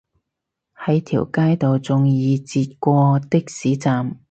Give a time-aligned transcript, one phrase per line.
[0.75, 4.19] 喺條街度仲易截過的士站